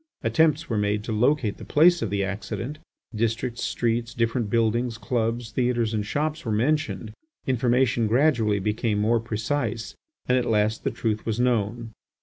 [0.23, 2.79] Attempts were made to locate the place of the accident;
[3.13, 7.13] districts, streets, different buildings, clubs, theatres, and shops were mentioned.
[7.45, 9.93] Information gradually became more precise
[10.27, 11.91] and at last the truth was known.